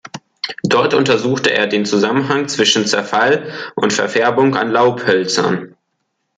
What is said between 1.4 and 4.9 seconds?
er den Zusammenhang zwischen Zerfall und Verfärbung an